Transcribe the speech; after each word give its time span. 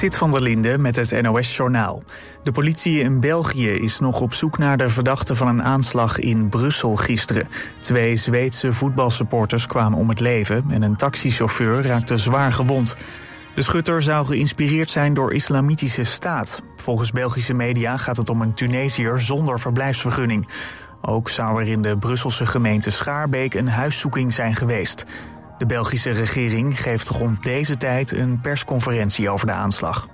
Sit 0.00 0.16
van 0.16 0.30
der 0.30 0.40
Linde 0.40 0.78
met 0.78 0.96
het 0.96 1.22
NOS-journaal. 1.22 2.02
De 2.42 2.52
politie 2.52 3.00
in 3.00 3.20
België 3.20 3.68
is 3.68 3.98
nog 3.98 4.20
op 4.20 4.34
zoek 4.34 4.58
naar 4.58 4.76
de 4.76 4.88
verdachte 4.88 5.36
van 5.36 5.48
een 5.48 5.62
aanslag 5.62 6.18
in 6.18 6.48
Brussel 6.48 6.96
gisteren. 6.96 7.48
Twee 7.80 8.16
Zweedse 8.16 8.72
voetbalsupporters 8.72 9.66
kwamen 9.66 9.98
om 9.98 10.08
het 10.08 10.20
leven 10.20 10.64
en 10.70 10.82
een 10.82 10.96
taxichauffeur 10.96 11.82
raakte 11.82 12.16
zwaar 12.16 12.52
gewond. 12.52 12.96
De 13.54 13.62
schutter 13.62 14.02
zou 14.02 14.26
geïnspireerd 14.26 14.90
zijn 14.90 15.14
door 15.14 15.32
islamitische 15.32 16.04
staat. 16.04 16.62
Volgens 16.76 17.12
Belgische 17.12 17.54
media 17.54 17.96
gaat 17.96 18.16
het 18.16 18.30
om 18.30 18.42
een 18.42 18.54
Tunesiër 18.54 19.20
zonder 19.20 19.60
verblijfsvergunning. 19.60 20.48
Ook 21.00 21.28
zou 21.28 21.60
er 21.60 21.68
in 21.68 21.82
de 21.82 21.96
Brusselse 21.96 22.46
gemeente 22.46 22.90
Schaarbeek 22.90 23.54
een 23.54 23.68
huiszoeking 23.68 24.34
zijn 24.34 24.54
geweest. 24.54 25.06
De 25.60 25.66
Belgische 25.66 26.10
regering 26.10 26.82
geeft 26.82 27.08
rond 27.08 27.42
deze 27.42 27.76
tijd 27.76 28.12
een 28.12 28.40
persconferentie 28.40 29.30
over 29.30 29.46
de 29.46 29.52
aanslag. 29.52 30.08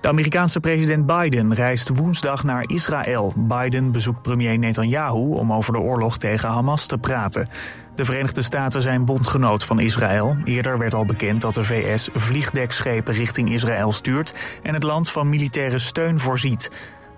De 0.00 0.08
Amerikaanse 0.08 0.60
president 0.60 1.06
Biden 1.06 1.54
reist 1.54 1.88
woensdag 1.88 2.44
naar 2.44 2.64
Israël. 2.66 3.32
Biden 3.36 3.92
bezoekt 3.92 4.22
premier 4.22 4.58
Netanyahu 4.58 5.34
om 5.34 5.52
over 5.52 5.72
de 5.72 5.78
oorlog 5.78 6.18
tegen 6.18 6.48
Hamas 6.48 6.86
te 6.86 6.98
praten. 6.98 7.48
De 7.94 8.04
Verenigde 8.04 8.42
Staten 8.42 8.82
zijn 8.82 9.04
bondgenoot 9.04 9.64
van 9.64 9.80
Israël. 9.80 10.36
Eerder 10.44 10.78
werd 10.78 10.94
al 10.94 11.04
bekend 11.04 11.40
dat 11.40 11.54
de 11.54 11.64
VS 11.64 12.08
vliegdekschepen 12.14 13.14
richting 13.14 13.52
Israël 13.52 13.92
stuurt 13.92 14.34
en 14.62 14.74
het 14.74 14.82
land 14.82 15.10
van 15.10 15.28
militaire 15.28 15.78
steun 15.78 16.20
voorziet. 16.20 16.70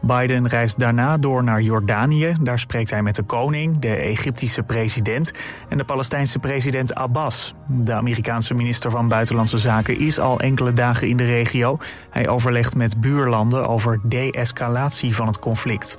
Biden 0.07 0.49
reist 0.49 0.79
daarna 0.79 1.19
door 1.19 1.45
naar 1.45 1.63
Jordanië. 1.63 2.35
Daar 2.41 2.59
spreekt 2.59 2.91
hij 2.91 3.03
met 3.03 3.15
de 3.15 3.23
koning, 3.23 3.79
de 3.79 3.95
Egyptische 3.95 4.63
president 4.63 5.33
en 5.69 5.79
de 5.79 5.85
Palestijnse 5.85 6.39
president 6.39 6.95
Abbas. 6.95 7.55
De 7.67 7.93
Amerikaanse 7.93 8.55
minister 8.55 8.91
van 8.91 9.09
Buitenlandse 9.09 9.59
Zaken 9.59 9.99
is 9.99 10.19
al 10.19 10.41
enkele 10.41 10.73
dagen 10.73 11.09
in 11.09 11.17
de 11.17 11.25
regio. 11.25 11.79
Hij 12.11 12.29
overlegt 12.29 12.77
met 12.77 13.01
buurlanden 13.01 13.69
over 13.69 14.01
de-escalatie 14.03 15.15
van 15.15 15.27
het 15.27 15.39
conflict. 15.39 15.99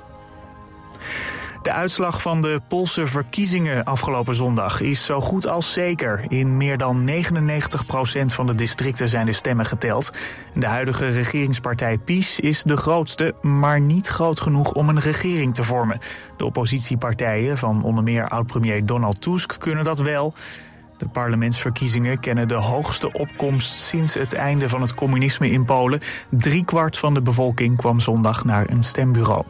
De 1.66 1.72
uitslag 1.72 2.22
van 2.22 2.42
de 2.42 2.60
Poolse 2.68 3.06
verkiezingen 3.06 3.84
afgelopen 3.84 4.34
zondag 4.34 4.80
is 4.80 5.04
zo 5.04 5.20
goed 5.20 5.48
als 5.48 5.72
zeker. 5.72 6.24
In 6.28 6.56
meer 6.56 6.78
dan 6.78 7.10
99% 7.10 7.12
van 8.26 8.46
de 8.46 8.54
districten 8.54 9.08
zijn 9.08 9.26
de 9.26 9.32
stemmen 9.32 9.66
geteld. 9.66 10.12
De 10.54 10.66
huidige 10.66 11.08
regeringspartij 11.08 11.98
PiS 11.98 12.40
is 12.40 12.62
de 12.62 12.76
grootste, 12.76 13.34
maar 13.42 13.80
niet 13.80 14.06
groot 14.06 14.40
genoeg 14.40 14.72
om 14.72 14.88
een 14.88 15.00
regering 15.00 15.54
te 15.54 15.62
vormen. 15.62 15.98
De 16.36 16.44
oppositiepartijen 16.44 17.58
van 17.58 17.82
onder 17.82 18.04
meer 18.04 18.28
oud-premier 18.28 18.86
Donald 18.86 19.20
Tusk 19.20 19.56
kunnen 19.58 19.84
dat 19.84 19.98
wel. 19.98 20.34
De 20.96 21.08
parlementsverkiezingen 21.08 22.20
kennen 22.20 22.48
de 22.48 22.54
hoogste 22.54 23.12
opkomst 23.12 23.78
sinds 23.78 24.14
het 24.14 24.32
einde 24.32 24.68
van 24.68 24.80
het 24.80 24.94
communisme 24.94 25.50
in 25.50 25.64
Polen. 25.64 26.00
Driekwart 26.28 26.98
van 26.98 27.14
de 27.14 27.22
bevolking 27.22 27.76
kwam 27.76 28.00
zondag 28.00 28.44
naar 28.44 28.70
een 28.70 28.82
stembureau. 28.82 29.44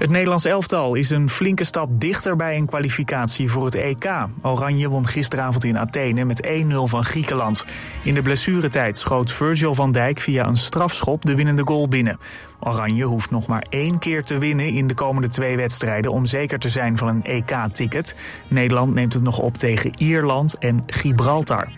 Het 0.00 0.10
Nederlands 0.10 0.44
elftal 0.44 0.94
is 0.94 1.10
een 1.10 1.30
flinke 1.30 1.64
stap 1.64 1.88
dichter 1.92 2.36
bij 2.36 2.56
een 2.56 2.66
kwalificatie 2.66 3.50
voor 3.50 3.64
het 3.64 3.74
EK. 3.74 4.10
Oranje 4.42 4.88
won 4.88 5.06
gisteravond 5.06 5.64
in 5.64 5.78
Athene 5.78 6.24
met 6.24 6.46
1-0 6.46 6.48
van 6.84 7.04
Griekenland. 7.04 7.64
In 8.04 8.14
de 8.14 8.22
blessuretijd 8.22 8.98
schoot 8.98 9.32
Virgil 9.32 9.74
van 9.74 9.92
Dijk 9.92 10.18
via 10.18 10.46
een 10.46 10.56
strafschop 10.56 11.24
de 11.24 11.34
winnende 11.34 11.62
goal 11.64 11.88
binnen. 11.88 12.18
Oranje 12.60 13.04
hoeft 13.04 13.30
nog 13.30 13.46
maar 13.46 13.66
één 13.68 13.98
keer 13.98 14.24
te 14.24 14.38
winnen 14.38 14.66
in 14.66 14.86
de 14.86 14.94
komende 14.94 15.28
twee 15.28 15.56
wedstrijden 15.56 16.12
om 16.12 16.26
zeker 16.26 16.58
te 16.58 16.68
zijn 16.68 16.96
van 16.96 17.08
een 17.08 17.24
EK-ticket. 17.24 18.14
Nederland 18.48 18.94
neemt 18.94 19.12
het 19.12 19.22
nog 19.22 19.38
op 19.38 19.56
tegen 19.56 19.90
Ierland 19.98 20.58
en 20.58 20.82
Gibraltar. 20.86 21.68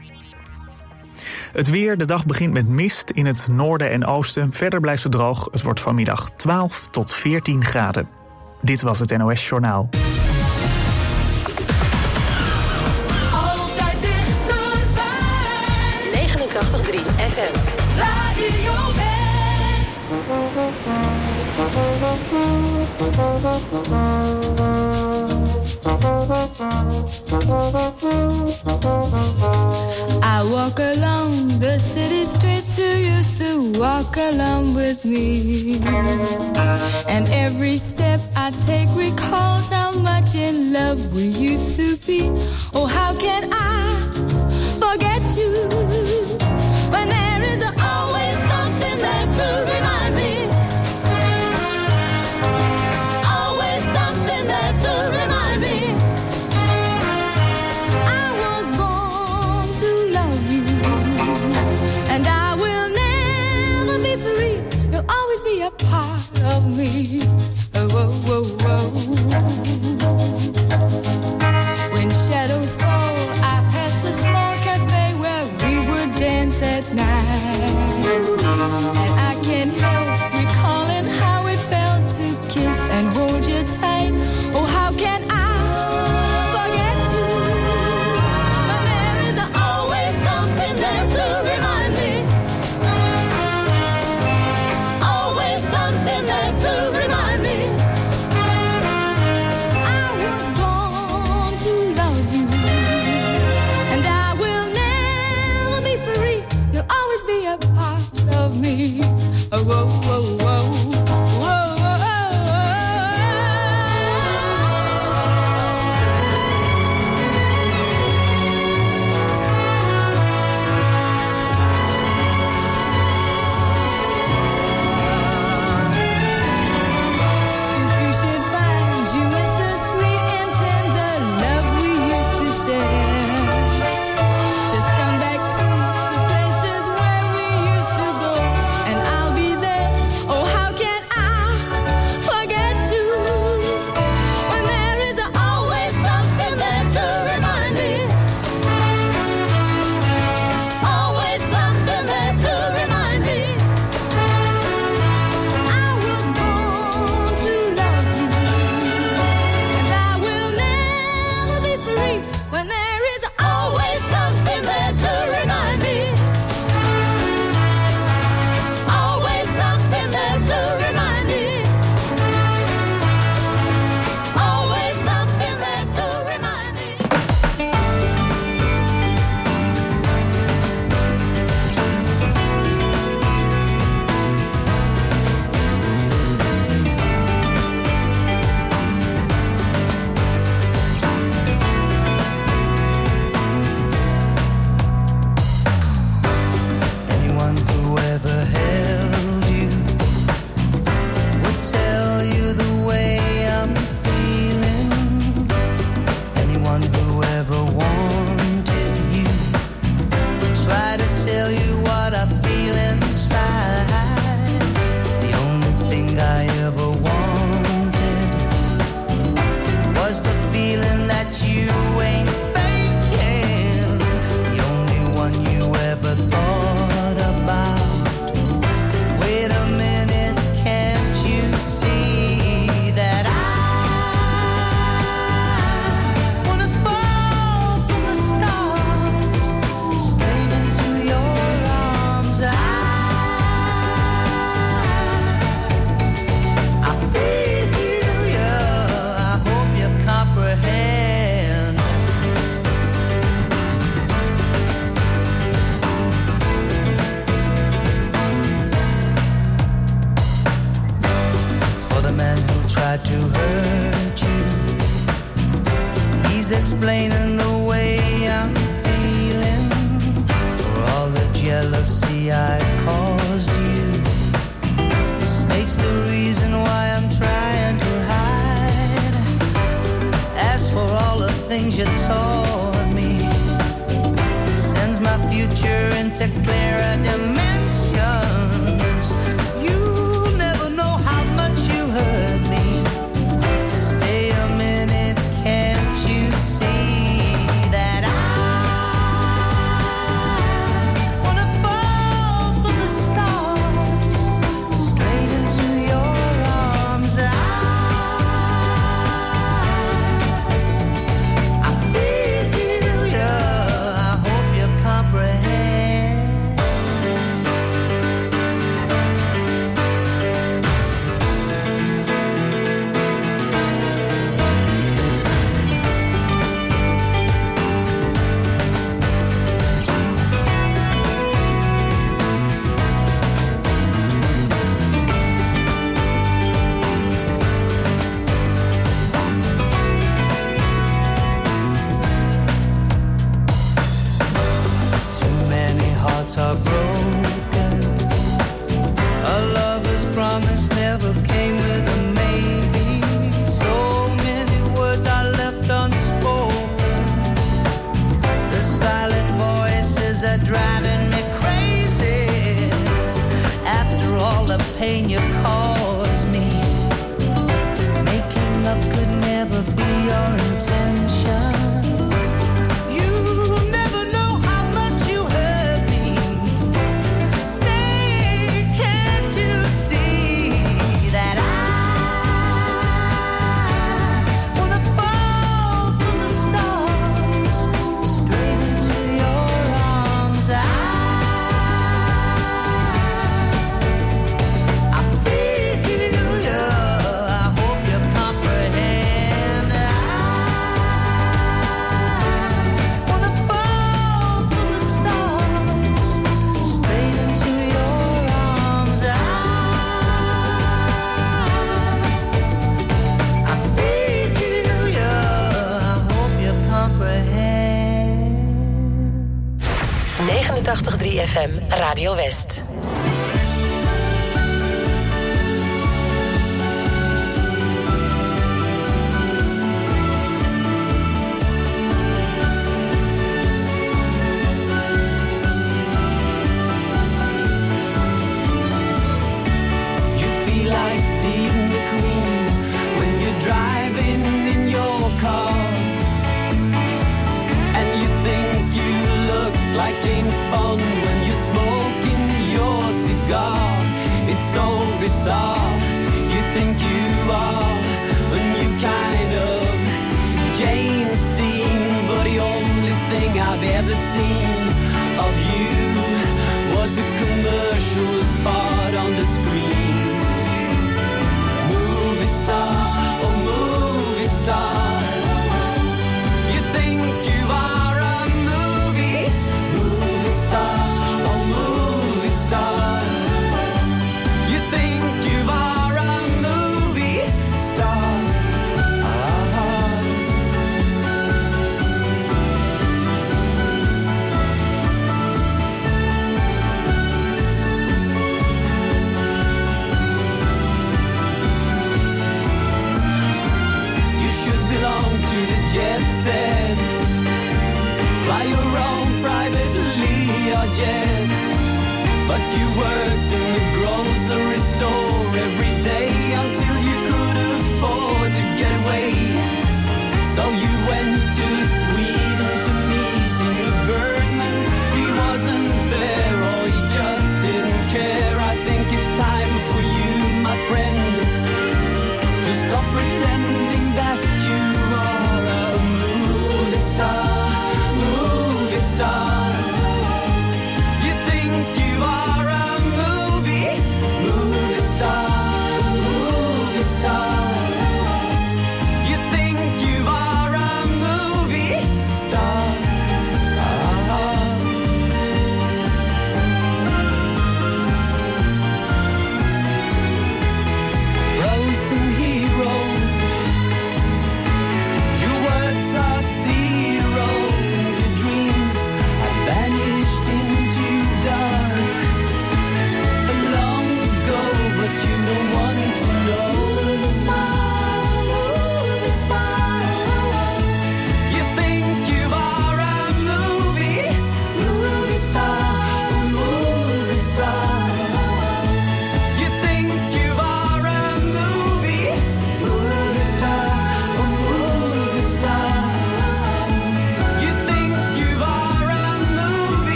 Het 1.53 1.71
weer, 1.71 1.99
de 1.99 2.05
dag 2.05 2.27
begint 2.27 2.53
met 2.53 2.69
mist 2.69 3.11
in 3.11 3.27
het 3.27 3.47
noorden 3.51 3.91
en 3.91 4.07
oosten. 4.07 4.53
Verder 4.53 4.81
blijft 4.81 5.03
het 5.03 5.13
droog. 5.13 5.49
Het 5.51 5.63
wordt 5.63 5.81
vanmiddag 5.81 6.31
12 6.31 6.89
tot 6.91 7.13
14 7.13 7.65
graden. 7.65 8.09
Dit 8.61 8.83
was 8.83 8.99
het 8.99 9.17
NOS 9.17 9.49
Journaal. 9.49 9.89
Altijd 13.33 14.01
dichterbij. 14.01 15.13
89.3 16.13 16.99
FM. 17.17 17.55
Radio 17.99 18.73
I 26.43 26.45
walk 30.51 30.81
along 30.81 31.61
the 31.61 31.79
city 31.79 32.25
streets 32.25 32.77
you 32.77 32.85
used 33.15 33.39
to 33.39 33.71
walk 33.79 34.17
along 34.17 34.75
with 34.75 35.05
me. 35.05 35.79
And 37.07 37.29
every 37.31 37.77
step 37.77 38.19
I 38.35 38.51
take 38.67 38.89
recalls 38.97 39.71
how 39.71 39.93
much 39.93 40.35
in 40.35 40.73
love 40.73 41.15
we 41.15 41.29
used 41.29 41.77
to 41.77 41.97
be. 41.99 42.23
Oh, 42.75 42.87
how 42.87 43.15
can 43.21 43.49
I 43.53 43.95
forget 44.83 45.23
you 45.39 45.69
when 46.91 47.09
there 47.09 47.43
is 47.53 47.63
always 47.81 48.32
me. 66.77 67.21
Oh, 67.75 67.89
oh, 67.93 68.25
oh, 68.29 68.57
oh. 68.63 69.12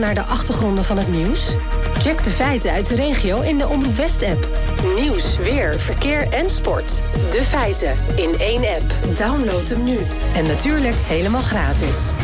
naar 0.00 0.14
de 0.14 0.22
achtergronden 0.22 0.84
van 0.84 0.98
het 0.98 1.08
nieuws? 1.08 1.56
Check 1.98 2.24
de 2.24 2.30
feiten 2.30 2.72
uit 2.72 2.86
de 2.86 2.94
regio 2.94 3.40
in 3.40 3.58
de 3.58 3.68
Omroep 3.68 3.96
West-app. 3.96 4.48
Nieuws, 4.96 5.36
weer, 5.36 5.80
verkeer 5.80 6.28
en 6.32 6.50
sport. 6.50 7.02
De 7.30 7.42
feiten 7.42 7.94
in 8.16 8.38
één 8.38 8.62
app. 8.62 9.16
Download 9.18 9.68
hem 9.68 9.82
nu. 9.82 9.98
En 10.34 10.46
natuurlijk 10.46 10.96
helemaal 10.96 11.42
gratis. 11.42 12.19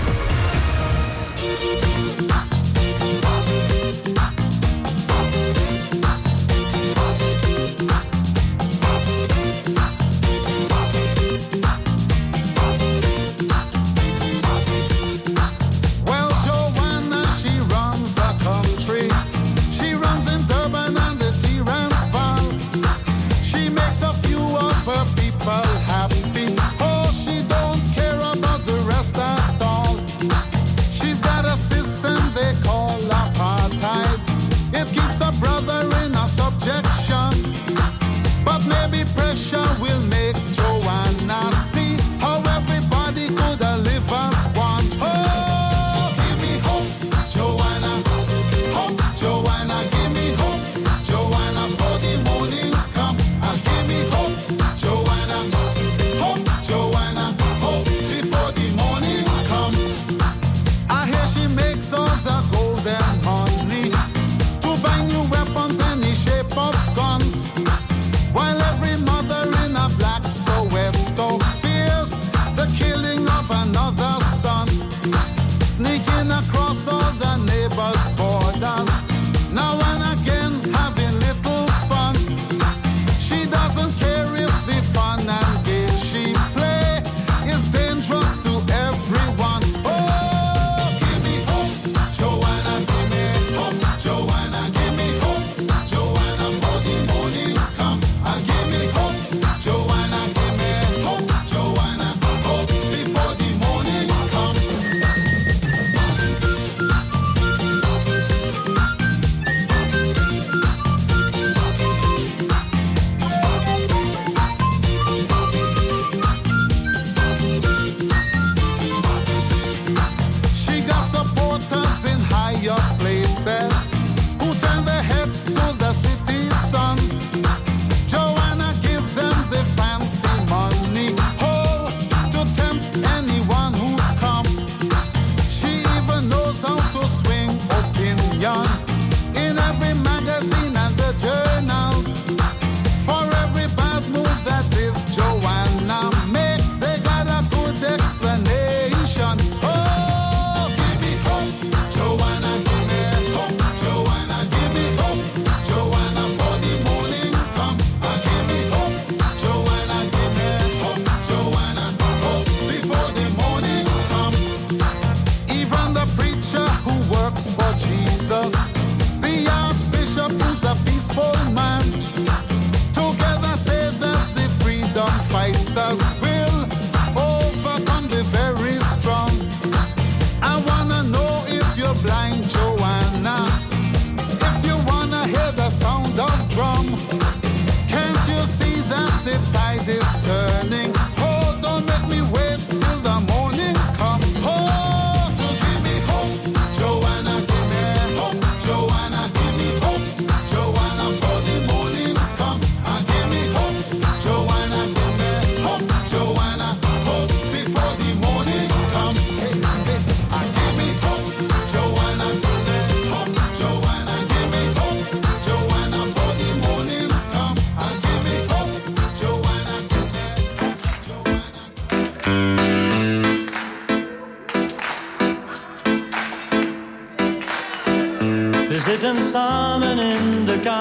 En 230.66 230.74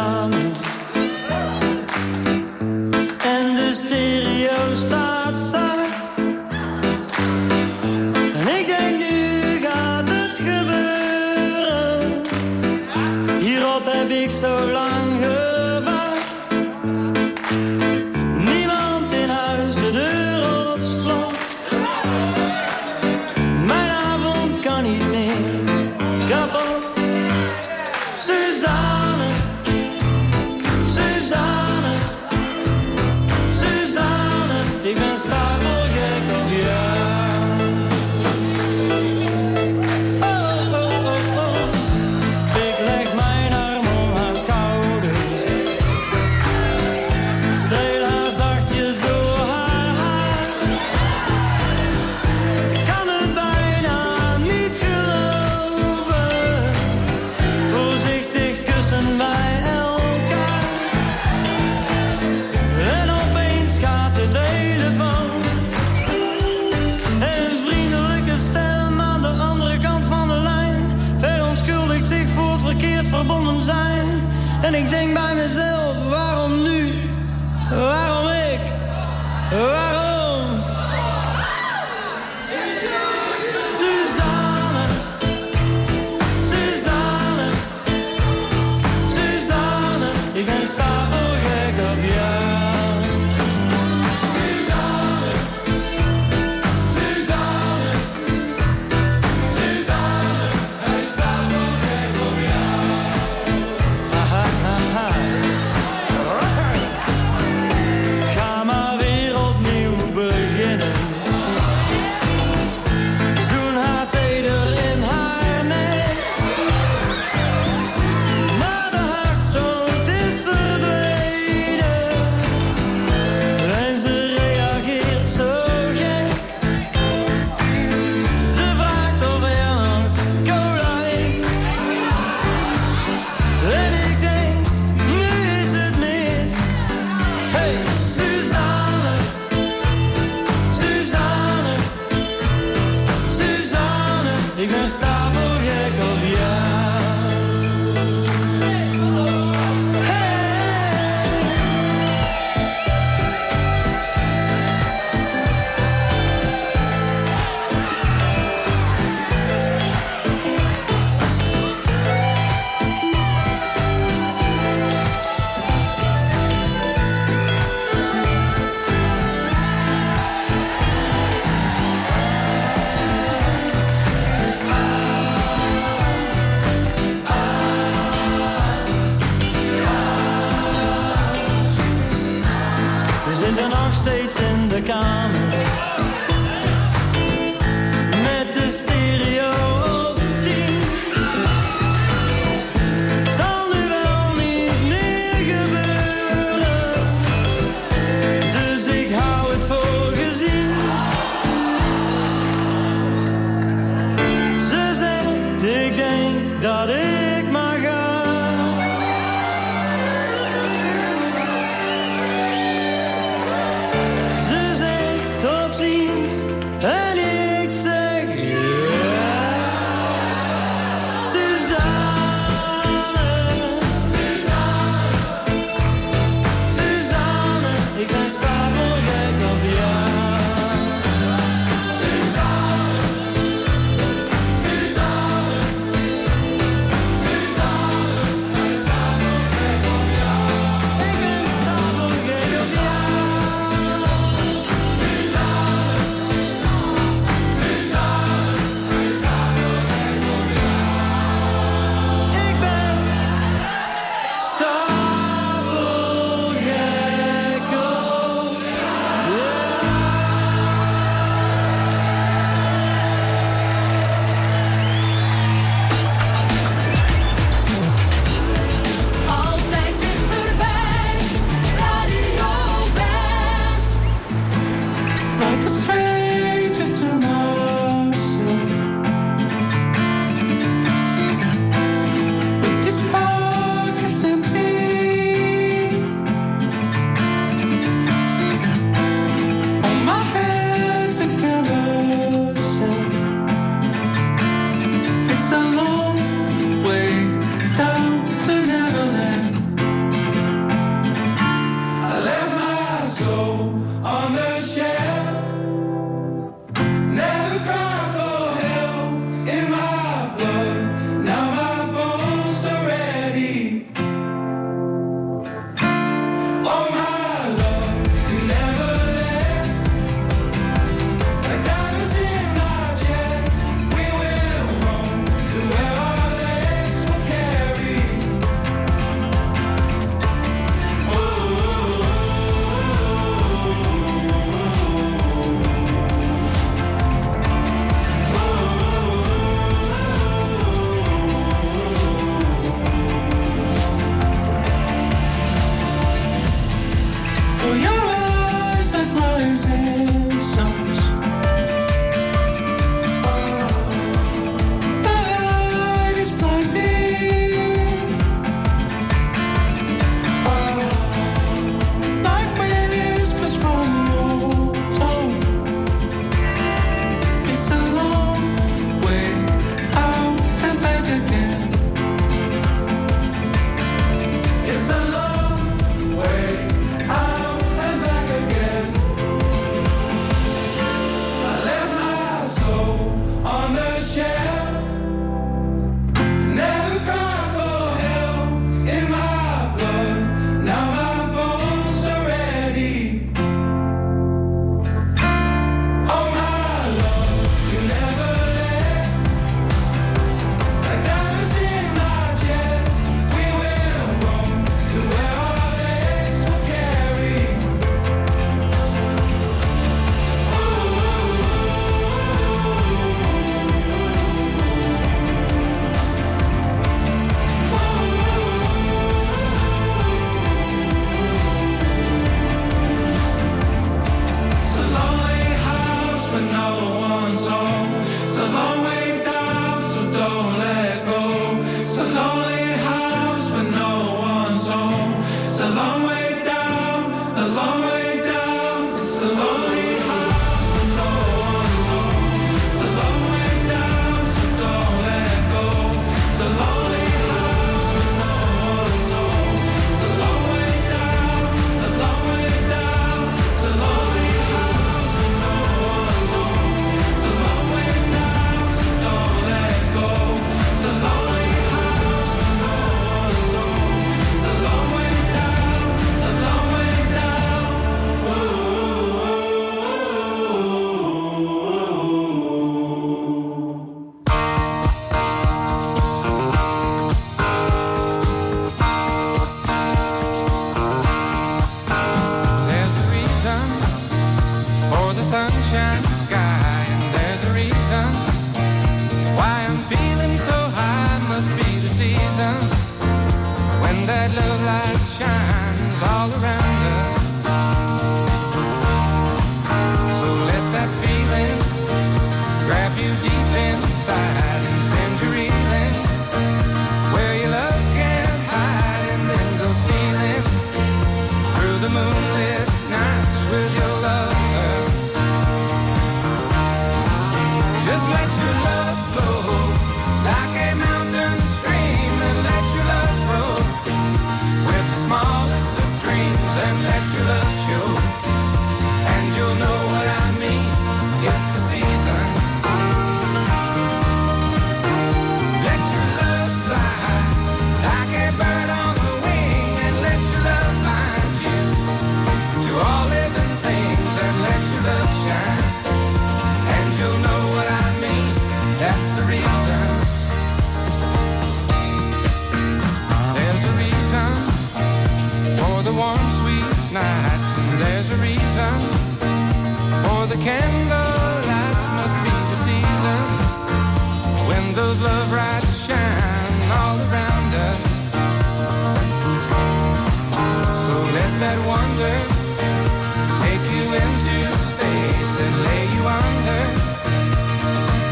de 3.56 3.72
stereo 3.74 4.76
staat 4.76 5.40
zacht. 5.40 6.18
En 8.34 8.48
ik 8.60 8.68
denk 8.68 8.98
nu 8.98 9.60
gaat 9.62 10.10
het 10.10 10.36
gebeuren. 10.36 12.22
Hierop 13.40 13.82
heb 13.86 14.10
ik 14.10 14.32
zo 14.32 14.72
lang 14.72 15.12
gewacht. 15.20 15.65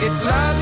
It's 0.05 0.21
love. 0.25 0.52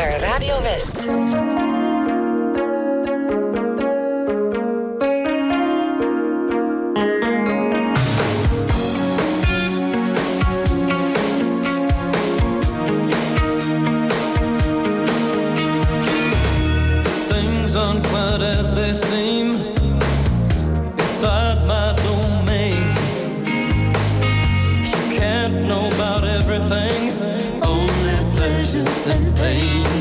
naar 0.00 0.20
Radio 0.20 0.62
West. 0.62 0.96
Things 17.28 17.74
aren't 17.74 18.06
quite 18.08 18.42
as 18.42 18.74
they 18.74 18.92
seem. 18.92 19.48
My 21.66 21.94
domain. 22.02 22.94
Can't 25.18 25.68
know 25.68 25.86
about 25.86 26.24
everything 26.24 27.09
and 28.74 29.36
pain. 29.36 29.99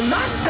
one. 0.00 0.43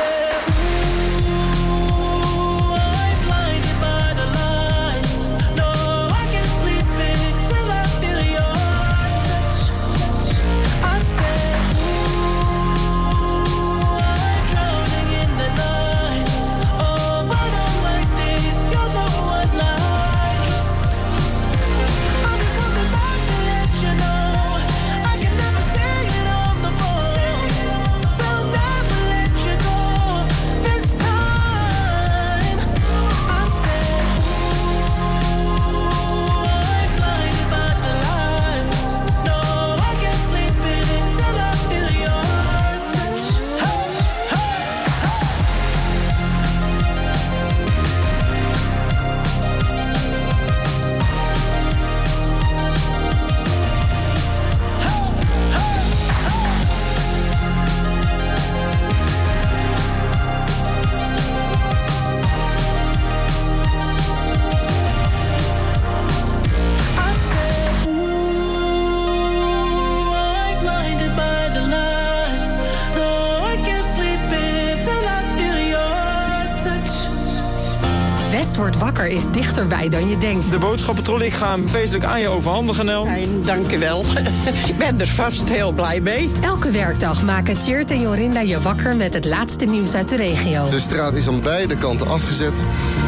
Dichterbij 79.84 79.88
dan 79.88 80.08
je 80.08 80.18
denkt. 80.18 80.50
De 80.50 80.58
boodschappentrolley, 80.58 81.26
ik 81.26 81.32
ga 81.32 81.50
hem 81.50 81.68
feestelijk 81.68 82.04
aan 82.04 82.20
je 82.20 82.28
overhandigen, 82.28 82.84
Nel. 82.84 83.08
Dank 83.44 83.70
je 83.70 83.78
wel. 83.78 84.04
ik 84.68 84.78
ben 84.78 85.00
er 85.00 85.06
vast 85.06 85.48
heel 85.48 85.72
blij 85.72 86.00
mee. 86.00 86.30
Elke 86.40 86.70
werkdag 86.70 87.22
maken 87.22 87.58
Tjeerd 87.58 87.90
en 87.90 88.00
Jorinda 88.00 88.40
je 88.40 88.60
wakker 88.60 88.96
met 88.96 89.14
het 89.14 89.24
laatste 89.24 89.64
nieuws 89.64 89.94
uit 89.94 90.08
de 90.08 90.16
regio. 90.16 90.68
De 90.70 90.80
straat 90.80 91.14
is 91.14 91.28
aan 91.28 91.40
beide 91.40 91.76
kanten 91.76 92.08
afgezet. 92.08 92.56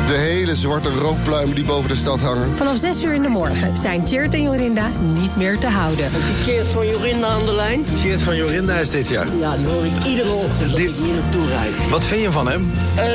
De 0.06 0.14
hele 0.14 0.56
zwarte 0.56 0.90
rookpluimen 0.90 1.54
die 1.54 1.64
boven 1.64 1.88
de 1.88 1.96
stad 1.96 2.20
hangen. 2.20 2.56
Vanaf 2.56 2.76
6 2.76 3.02
uur 3.04 3.14
in 3.14 3.22
de 3.22 3.28
morgen 3.28 3.76
zijn 3.76 4.04
Tjeerd 4.04 4.34
en 4.34 4.42
Jorinda 4.42 4.90
niet 5.14 5.36
meer 5.36 5.58
te 5.58 5.68
houden. 5.68 6.10
Keert 6.44 6.68
van 6.68 6.86
Jorinda 6.86 7.26
aan 7.26 7.44
de 7.44 7.54
lijn? 7.54 7.84
Geert 8.02 8.22
van 8.22 8.36
Jorinda 8.36 8.78
is 8.78 8.90
dit 8.90 9.08
jaar. 9.08 9.26
Ja, 9.38 9.56
dan 9.56 9.64
hoor 9.64 9.84
ik 9.84 10.04
iedere 10.06 10.32
ochtend 10.32 10.70
dat 10.70 10.78
ik 10.78 10.94
hier 11.02 11.14
naartoe 11.14 11.48
rijd. 11.48 11.88
Wat 11.90 12.04
vind 12.04 12.20
je 12.22 12.32
van 12.32 12.48
hem? 12.48 12.72
Eh, 12.94 13.06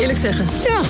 Eerlijk 0.00 0.18
zeggen. 0.18 0.46
ja, 0.64 0.80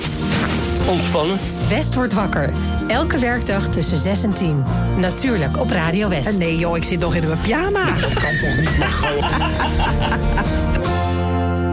ontspannen. 0.87 1.39
West 1.69 1.95
wordt 1.95 2.13
wakker. 2.13 2.53
Elke 2.87 3.19
werkdag 3.19 3.67
tussen 3.67 3.97
6 3.97 4.23
en 4.23 4.31
10. 4.31 4.63
Natuurlijk 4.97 5.59
op 5.59 5.69
Radio 5.69 6.09
West. 6.09 6.37
Nee 6.37 6.57
joh, 6.57 6.77
ik 6.77 6.83
zit 6.83 6.99
nog 6.99 7.15
in 7.15 7.27
mijn 7.27 7.39
pyjama. 7.39 7.99
Dat 7.99 8.13
kan 8.13 8.37
toch 8.37 8.57
niet, 8.57 8.77
maar 8.77 8.91
gewoon. 8.91 9.19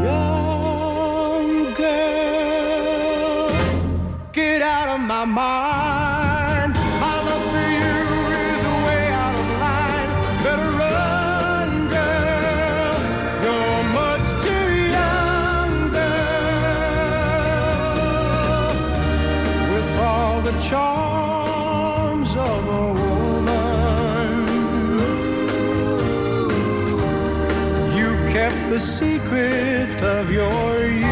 Young 0.05 1.77
girl, 1.77 3.49
get 4.31 4.63
out 4.63 4.95
of 4.95 5.01
my 5.07 5.25
mind. 5.27 6.14
The 28.75 28.81
secret 28.81 30.03
of 30.03 30.33
your 30.33 30.85
youth. 30.85 31.07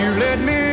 You 0.00 0.10
led 0.18 0.40
me 0.40 0.67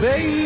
baby 0.00 0.39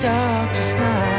darkest 0.00 0.76
night. 0.76 1.17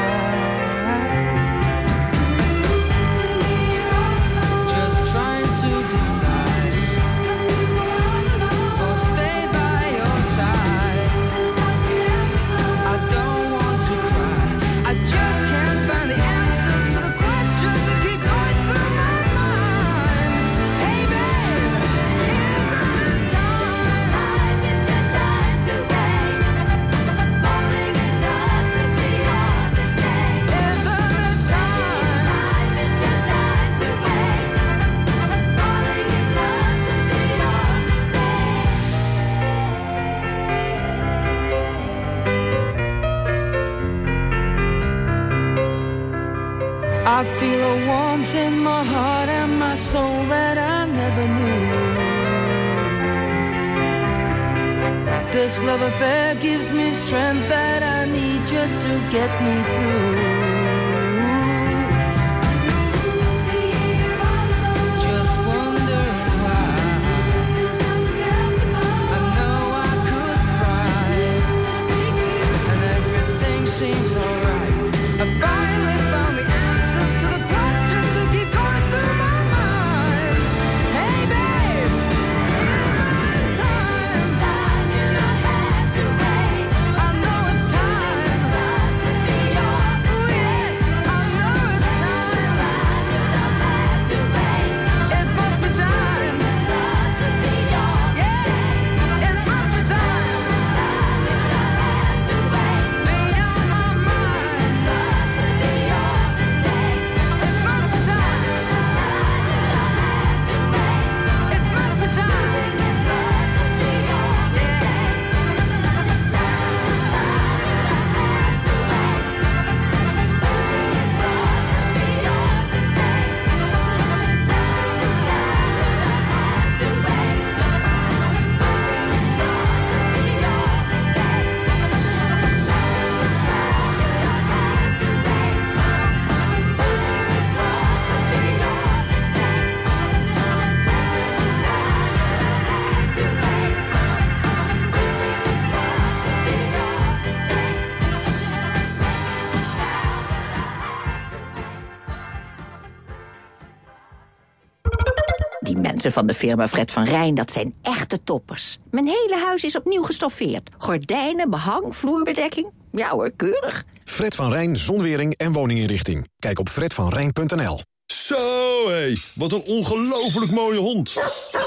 Mensen 156.10 156.28
van 156.28 156.28
de 156.28 156.47
firma 156.47 156.68
Fred 156.68 156.91
van 156.91 157.03
Rijn, 157.03 157.36
dat 157.36 157.51
zijn 157.51 157.74
echte 157.82 158.24
toppers. 158.24 158.78
Mijn 158.91 159.05
hele 159.07 159.43
huis 159.45 159.64
is 159.64 159.78
opnieuw 159.78 160.03
gestoffeerd. 160.03 160.70
Gordijnen, 160.78 161.49
behang, 161.49 161.95
vloerbedekking. 161.95 162.72
Ja 162.91 163.10
hoor, 163.10 163.32
keurig. 163.36 163.86
Fred 164.05 164.36
van 164.36 164.51
Rijn, 164.51 164.78
zonwering 164.78 165.34
en 165.38 165.51
woninginrichting. 165.51 166.28
Kijk 166.39 166.60
op 166.60 166.70
fredvanrijn.nl. 166.70 167.82
Zo 168.05 168.89
hé, 168.89 169.14
wat 169.36 169.51
een 169.51 169.62
ongelooflijk 169.62 170.51
mooie 170.51 170.80
hond. 170.80 171.12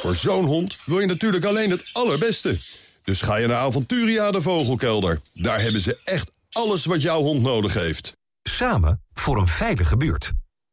Voor 0.01 0.16
zo'n 0.16 0.45
hond 0.45 0.78
wil 0.84 1.01
je 1.01 1.07
natuurlijk 1.07 1.45
alleen 1.45 1.70
het 1.70 1.84
allerbeste. 1.93 2.57
Dus 3.03 3.20
ga 3.20 3.36
je 3.36 3.47
naar 3.47 3.57
Aventuria 3.57 4.30
de 4.30 4.40
Vogelkelder. 4.40 5.20
Daar 5.32 5.61
hebben 5.61 5.80
ze 5.80 5.99
echt 6.05 6.30
alles 6.51 6.84
wat 6.84 7.03
jouw 7.03 7.22
hond 7.22 7.43
nodig 7.43 7.74
heeft. 7.74 8.12
Samen 8.43 9.03
voor 9.12 9.38
een 9.38 9.47
veilige 9.47 9.97
buurt. 9.97 10.32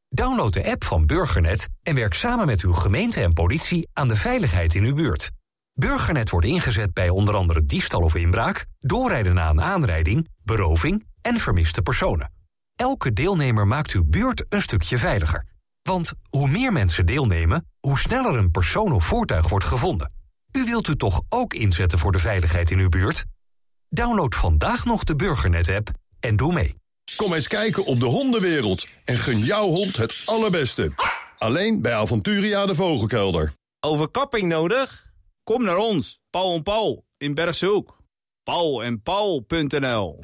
Download 0.10 0.54
de 0.54 0.72
app 0.72 0.84
van 0.84 1.06
Burgernet 1.06 1.68
en 1.82 1.96
werk 1.96 2.14
samen 2.14 2.46
met 2.46 2.62
uw 2.62 2.74
gemeente 2.74 3.22
en 3.22 3.34
politie 3.34 3.90
aan 3.94 4.08
de 4.08 4.16
veiligheid 4.16 4.76
in 4.76 4.84
uw 4.84 4.96
buurt. 4.96 5.32
Burgernet 5.74 6.30
wordt 6.30 6.46
ingezet 6.46 6.94
bij 6.94 7.10
onder 7.10 7.36
andere 7.36 7.66
diefstal 7.66 8.02
of 8.02 8.16
inbraak, 8.16 8.66
doorrijden 8.80 9.34
na 9.34 9.50
een 9.50 9.62
aanrijding, 9.62 10.30
beroving 10.44 11.06
en 11.22 11.38
vermiste 11.38 11.82
personen. 11.82 12.32
Elke 12.76 13.14
deelnemer 13.14 13.68
maakt 13.68 13.92
uw 13.92 14.04
buurt 14.06 14.46
een 14.50 14.62
stukje 14.62 14.98
veiliger. 14.98 15.46
Want 15.82 16.14
hoe 16.30 16.48
meer 16.48 16.72
mensen 16.72 17.06
deelnemen, 17.06 17.68
hoe 17.80 18.00
sneller 18.00 18.38
een 18.38 18.52
persoon 18.52 18.92
of 18.92 19.06
voertuig 19.06 19.50
wordt 19.50 19.66
gevonden. 19.66 20.14
U 20.52 20.66
wilt 20.66 20.88
u 20.88 20.96
toch 20.96 21.22
ook 21.30 21.54
inzetten 21.54 22.00
voor 22.00 22.12
de 22.12 22.20
veiligheid 22.20 22.72
in 22.72 22.80
uw 22.80 22.90
buurt? 22.90 23.26
Download 23.90 24.36
vandaag 24.36 24.86
nog 24.86 25.04
de 25.04 25.16
Burgernet-app 25.16 25.90
en 26.20 26.36
doe 26.36 26.54
mee. 26.54 26.79
Kom 27.16 27.34
eens 27.34 27.48
kijken 27.48 27.86
op 27.86 28.00
de 28.00 28.06
hondenwereld 28.06 28.88
en 29.06 29.18
gun 29.18 29.40
jouw 29.40 29.68
hond 29.68 29.98
het 29.98 30.22
allerbeste. 30.26 30.92
Alleen 31.38 31.82
bij 31.82 31.94
Aventuria 31.94 32.66
de 32.66 32.76
Vogelkelder. 32.76 33.52
Overkapping 33.80 34.48
nodig? 34.48 35.12
Kom 35.44 35.64
naar 35.64 35.78
ons, 35.78 36.20
Paul 36.30 36.56
en 36.56 36.64
Paul 36.64 37.06
in 37.18 37.34
Bergshoek. 37.34 37.98
Paul 38.44 38.84
en 38.84 39.02
Paul.nl 39.02 40.20